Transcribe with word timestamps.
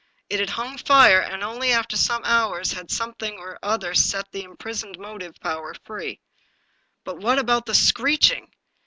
It 0.31 0.39
had 0.39 0.49
hung 0.49 0.79
fire, 0.79 1.19
and 1.21 1.43
only 1.43 1.71
after 1.71 1.95
some 1.95 2.23
hours 2.25 2.73
had 2.73 2.89
something 2.89 3.37
or 3.37 3.59
other 3.61 3.93
set 3.93 4.31
the 4.31 4.41
imprisoned 4.41 4.97
motive 4.97 5.35
power 5.41 5.75
free. 5.85 6.19
But 7.03 7.19
what 7.19 7.37
about 7.37 7.67
the 7.67 7.75
screeching? 7.75 8.49